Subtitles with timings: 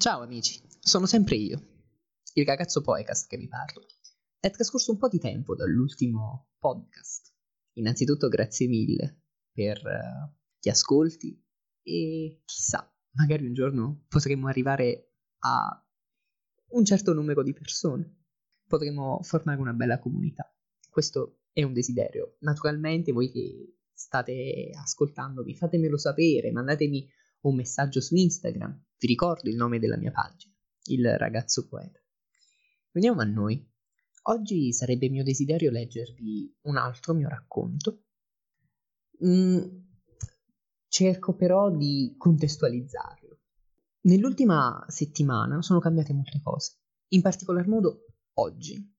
[0.00, 1.60] Ciao amici, sono sempre io,
[2.34, 3.84] il ragazzo Poecast che vi parla.
[4.38, 7.34] È trascorso un po' di tempo dall'ultimo podcast.
[7.78, 11.44] Innanzitutto grazie mille per uh, gli ascolti
[11.82, 15.84] e chissà, magari un giorno potremo arrivare a
[16.74, 18.26] un certo numero di persone.
[18.68, 20.48] Potremo formare una bella comunità.
[20.88, 22.36] Questo è un desiderio.
[22.42, 27.04] Naturalmente voi che state ascoltandomi fatemelo sapere, mandatemi
[27.42, 28.86] un messaggio su Instagram.
[28.98, 32.00] Vi ricordo il nome della mia pagina, il ragazzo poeta.
[32.92, 33.64] Veniamo a noi.
[34.22, 38.04] Oggi sarebbe mio desiderio leggervi un altro mio racconto.
[39.24, 39.60] Mm,
[40.88, 43.40] cerco però di contestualizzarlo.
[44.02, 46.78] Nell'ultima settimana sono cambiate molte cose,
[47.08, 48.96] in particolar modo oggi.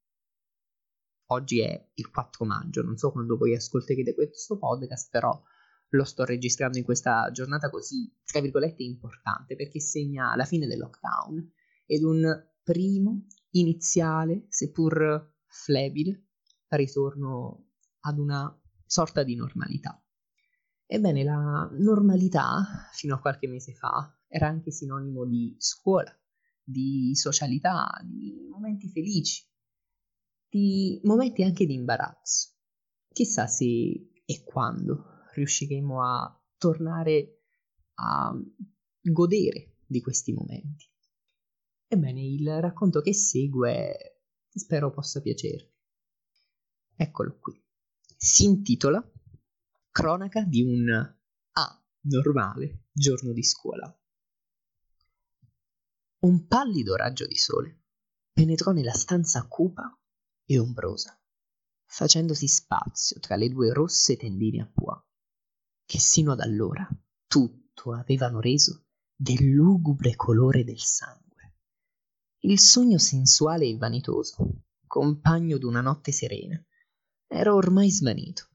[1.31, 5.41] Oggi è il 4 maggio, non so quando voi ascolterete questo podcast, però
[5.89, 10.79] lo sto registrando in questa giornata così, tra virgolette, importante perché segna la fine del
[10.79, 11.51] lockdown
[11.85, 16.27] ed un primo, iniziale, seppur flebile,
[16.67, 20.01] ritorno ad una sorta di normalità.
[20.85, 26.15] Ebbene, la normalità, fino a qualche mese fa, era anche sinonimo di scuola,
[26.63, 29.43] di socialità, di momenti felici,
[30.47, 32.55] di momenti anche di imbarazzo.
[33.11, 33.65] Chissà se
[34.25, 37.43] e quando riusciremo a tornare
[37.95, 38.33] a
[39.01, 40.87] godere di questi momenti.
[41.87, 45.73] Ebbene, il racconto che segue spero possa piacervi.
[46.95, 47.61] Eccolo qui.
[48.15, 49.01] Si intitola
[49.89, 53.93] Cronaca di un A normale giorno di scuola.
[56.19, 57.85] Un pallido raggio di sole
[58.33, 59.97] penetrò nella stanza cupa
[60.45, 61.17] e ombrosa,
[61.85, 65.08] facendosi spazio tra le due rosse tendine a pois
[65.89, 66.87] che sino ad allora
[67.25, 71.55] tutto avevano reso del lugubre colore del sangue.
[72.41, 76.63] Il sogno sensuale e vanitoso, compagno d'una notte serena,
[77.25, 78.49] era ormai svanito,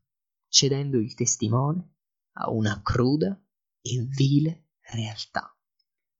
[0.46, 1.96] cedendo il testimone
[2.34, 3.36] a una cruda
[3.80, 5.58] e vile realtà.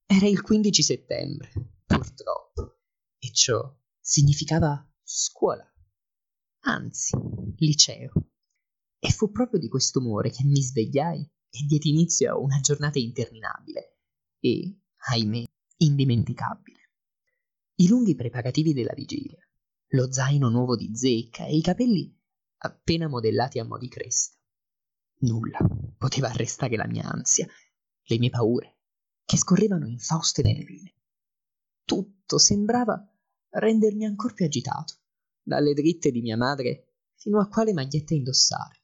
[0.06, 1.52] Era il 15 settembre,
[1.86, 2.80] purtroppo,
[3.20, 3.62] e ciò
[4.00, 5.64] significava scuola,
[6.62, 7.16] anzi
[7.58, 8.12] liceo.
[9.06, 12.98] E fu proprio di questo umore che mi svegliai e diedi inizio a una giornata
[12.98, 13.98] interminabile
[14.40, 14.78] e,
[15.10, 15.44] ahimè,
[15.76, 16.78] indimenticabile.
[17.80, 19.46] I lunghi preparativi della vigilia,
[19.88, 22.18] lo zaino nuovo di zecca e i capelli
[22.62, 24.38] appena modellati a mo' di cresta.
[25.18, 25.58] Nulla
[25.98, 27.46] poteva arrestare la mia ansia,
[28.04, 28.78] le mie paure,
[29.26, 30.94] che scorrevano infauste nelle vene.
[31.84, 33.06] Tutto sembrava
[33.50, 34.94] rendermi ancor più agitato,
[35.42, 38.78] dalle dritte di mia madre fino a quale maglietta indossare.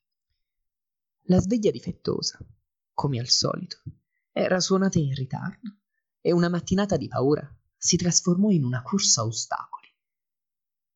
[1.31, 2.45] La sveglia difettosa,
[2.93, 3.85] come al solito,
[4.33, 5.77] era suonata in ritardo
[6.21, 9.87] e una mattinata di paura si trasformò in una corsa a ostacoli.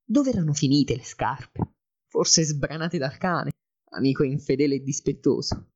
[0.04, 1.76] Dove erano finite le scarpe?
[2.08, 3.52] Forse sbranate dal cane,
[3.90, 5.70] amico infedele e dispettoso.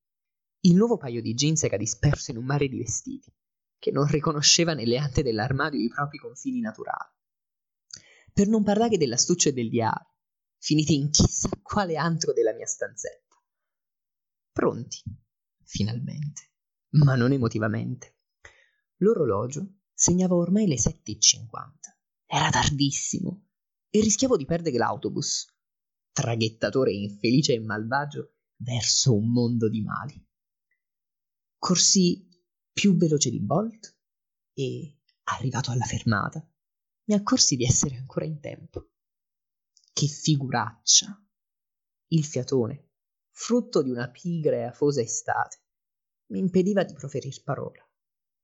[0.62, 3.32] Il nuovo paio di jeans era disperso in un mare di vestiti,
[3.78, 7.14] che non riconosceva nelle ante dell'armadio i propri confini naturali.
[8.32, 10.16] Per non parlare dell'astuccio e del diario,
[10.58, 13.27] finiti in chissà quale antro della mia stanzetta.
[14.58, 15.00] Pronti,
[15.62, 16.50] finalmente,
[16.94, 18.16] ma non emotivamente.
[18.96, 21.46] L'orologio segnava ormai le 7.50.
[22.26, 23.50] Era tardissimo
[23.88, 25.46] e rischiavo di perdere l'autobus,
[26.10, 30.28] traghettatore infelice e malvagio verso un mondo di mali.
[31.56, 32.28] Corsi
[32.72, 33.96] più veloce di Bolt
[34.54, 36.44] e, arrivato alla fermata,
[37.04, 38.90] mi accorsi di essere ancora in tempo.
[39.92, 41.24] Che figuraccia!
[42.08, 42.87] Il fiatone
[43.38, 45.62] frutto di una pigra e afosa estate,
[46.32, 47.88] mi impediva di proferir parola.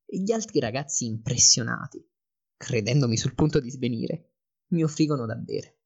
[0.07, 2.09] E gli altri ragazzi impressionati,
[2.57, 4.35] credendomi sul punto di svenire,
[4.69, 5.81] mi offrirono da bere.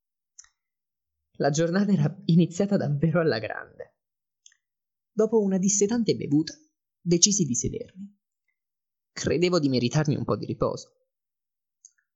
[1.39, 3.97] La giornata era iniziata davvero alla grande.
[5.11, 6.53] Dopo una dissetante bevuta,
[7.01, 8.15] decisi di sedermi.
[9.11, 11.07] Credevo di meritarmi un po' di riposo.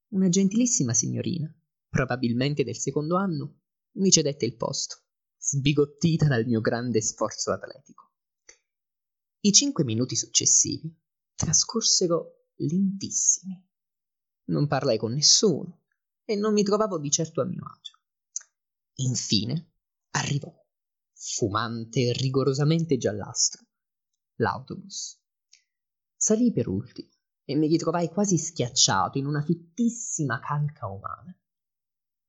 [0.08, 1.52] Una gentilissima signorina,
[1.88, 3.60] probabilmente del secondo anno,
[3.92, 5.02] mi cedette il posto
[5.52, 8.12] sbigottita dal mio grande sforzo atletico.
[9.40, 10.90] I cinque minuti successivi
[11.34, 13.62] trascorsero lentissimi.
[14.44, 15.82] Non parlai con nessuno
[16.24, 17.98] e non mi trovavo di certo a mio agio.
[19.02, 19.72] Infine
[20.12, 20.50] arrivò,
[21.12, 23.66] fumante e rigorosamente giallastro,
[24.36, 25.20] l'autobus.
[26.16, 27.10] Salii per ultimo
[27.44, 31.36] e mi ritrovai quasi schiacciato in una fittissima calca umana.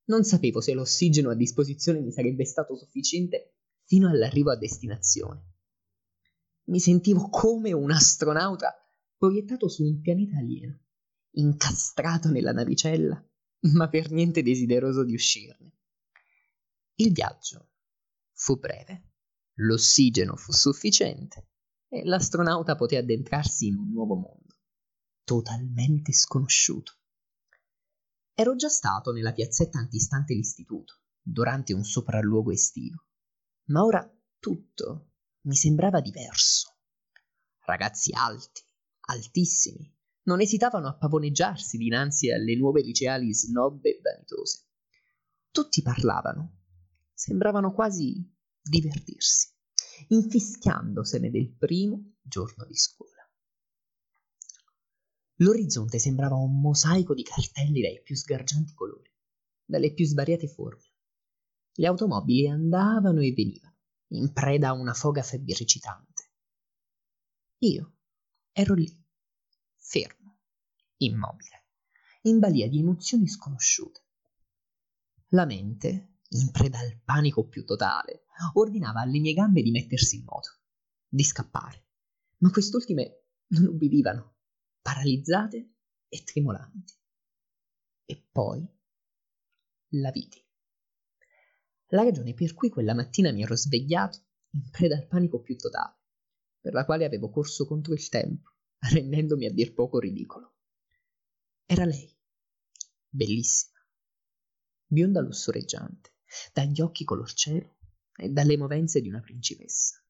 [0.06, 3.56] Non sapevo se l'ossigeno a disposizione mi sarebbe stato sufficiente
[3.86, 5.52] fino all'arrivo a destinazione.
[6.66, 8.74] Mi sentivo come un astronauta
[9.18, 10.80] proiettato su un pianeta alieno
[11.36, 13.24] incastrato nella navicella,
[13.74, 15.78] ma per niente desideroso di uscirne.
[16.96, 17.72] Il viaggio
[18.34, 19.14] fu breve,
[19.56, 21.50] l'ossigeno fu sufficiente
[21.88, 24.56] e l'astronauta poté addentrarsi in un nuovo mondo,
[25.24, 26.98] totalmente sconosciuto.
[28.36, 33.06] Ero già stato nella piazzetta antistante l'istituto, durante un sopralluogo estivo,
[33.66, 36.78] ma ora tutto mi sembrava diverso.
[37.60, 38.64] Ragazzi alti,
[39.02, 39.88] altissimi,
[40.24, 44.66] non esitavano a pavoneggiarsi dinanzi alle nuove liceali snob e vanitose.
[45.52, 46.62] Tutti parlavano,
[47.14, 49.50] sembravano quasi divertirsi,
[50.08, 53.23] infischiandosene del primo giorno di scuola.
[55.44, 59.12] L'orizzonte sembrava un mosaico di cartelli dai più sgargianti colori,
[59.66, 60.94] dalle più svariate forme.
[61.74, 63.76] Le automobili andavano e venivano,
[64.14, 66.32] in preda a una foga febbricitante.
[67.60, 67.96] Io
[68.54, 68.88] ero lì,
[69.76, 70.38] fermo,
[70.98, 71.66] immobile,
[72.22, 74.02] in balia di emozioni sconosciute.
[75.30, 80.24] La mente, in preda al panico più totale, ordinava alle mie gambe di mettersi in
[80.24, 80.60] moto,
[81.06, 81.88] di scappare,
[82.38, 84.33] ma quest'ultime non ubbidivano
[84.84, 85.72] paralizzate
[86.10, 86.94] e tremolanti.
[88.06, 88.68] E poi
[89.94, 90.46] la vidi.
[91.88, 94.20] La ragione per cui quella mattina mi ero svegliato
[94.52, 96.02] in preda al panico più totale,
[96.60, 98.56] per la quale avevo corso contro il tempo,
[98.92, 100.58] rendendomi a dir poco ridicolo.
[101.66, 102.14] Era lei,
[103.08, 103.80] bellissima,
[104.86, 106.16] bionda lussureggiante,
[106.52, 107.78] dagli occhi color cielo
[108.16, 110.04] e dalle movenze di una principessa.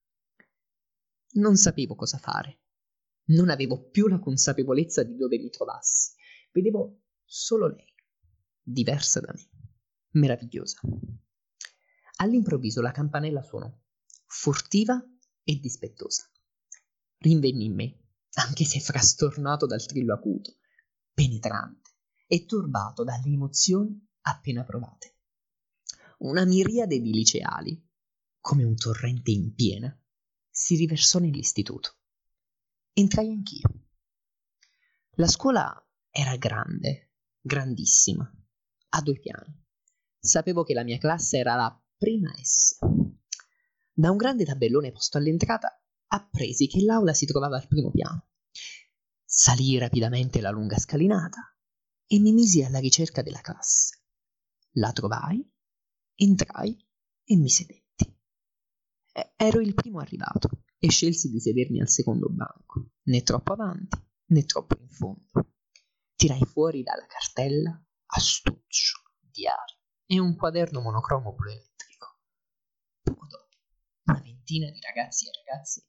[1.36, 2.63] Non sapevo cosa fare
[3.26, 6.12] non avevo più la consapevolezza di dove mi trovassi.
[6.52, 7.94] Vedevo solo lei,
[8.62, 9.50] diversa da me,
[10.12, 10.80] meravigliosa.
[12.18, 13.72] All'improvviso la campanella suonò,
[14.26, 15.02] furtiva
[15.44, 16.30] e dispettosa.
[17.18, 18.00] Rinvenni in me,
[18.34, 20.58] anche se frastornato dal trillo acuto,
[21.14, 21.92] penetrante
[22.28, 25.18] e turbato dalle emozioni appena provate.
[26.20, 27.90] Una miriade di liceali,
[28.40, 29.98] come un torrente in piena,
[30.50, 31.98] si riversò nell'istituto
[32.94, 33.70] entrai anch'io.
[35.16, 35.74] La scuola
[36.12, 38.32] era grande, grandissima,
[38.90, 39.62] a due piani.
[40.20, 42.78] Sapevo che la mia classe era la prima S.
[43.92, 48.30] Da un grande tabellone posto all'entrata appresi che l'aula si trovava al primo piano.
[49.26, 51.56] Salii rapidamente la lunga scalinata
[52.06, 54.02] e mi misi alla ricerca della classe.
[54.74, 55.44] La trovai,
[56.16, 56.78] entrai
[57.24, 57.82] e mi sedetti.
[59.36, 64.44] Ero il primo arrivato e scelsi di sedermi al secondo banco, né troppo avanti né
[64.44, 65.54] troppo in fondo.
[66.14, 72.20] Tirai fuori dalla cartella astuccio, diario e un quaderno monocromo blu elettrico.
[73.02, 73.56] Poco dopo,
[74.08, 75.88] una ventina di ragazzi e ragazze,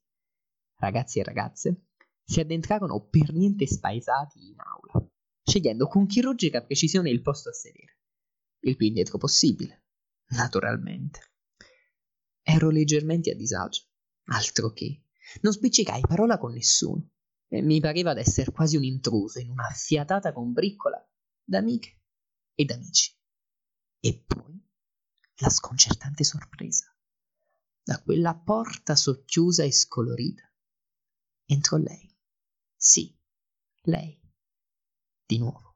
[0.76, 1.86] ragazzi e ragazze,
[2.22, 5.10] si addentrarono per niente spaesati in aula,
[5.42, 7.98] scegliendo con chirurgica precisione il posto a sedere,
[8.60, 9.86] il più indietro possibile,
[10.28, 11.32] naturalmente.
[12.42, 13.88] Ero leggermente a disagio
[14.26, 15.02] Altro che.
[15.42, 17.10] Non spiccicai parola con nessuno
[17.48, 21.02] e mi pareva d'esser quasi un intruso in una fiatata combriccola
[21.42, 22.00] d'amiche
[22.54, 23.14] ed amici.
[24.00, 24.62] E poi
[25.36, 26.94] la sconcertante sorpresa.
[27.82, 30.50] Da quella porta socchiusa e scolorita
[31.46, 32.14] entrò lei.
[32.76, 33.14] Sì,
[33.82, 34.18] lei.
[35.26, 35.73] Di nuovo.